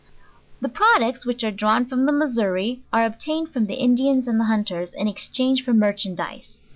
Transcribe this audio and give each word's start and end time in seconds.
"The 0.61 0.67
products 0.67 1.25
whicli 1.25 1.43
arc 1.49 1.57
drawn 1.57 1.85
frowr 1.85 2.07
the 2.07 2.11
Missouri, 2.11 2.81
are 2.91 3.05
obtained 3.05 3.49
from 3.53 3.65
the 3.65 3.75
Indians 3.75 4.27
and 4.27 4.41
hunters 4.41 4.93
in 4.95 5.07
exchange 5.07 5.63
for 5.63 5.73
mer 5.75 5.93
chandise. 5.95 6.57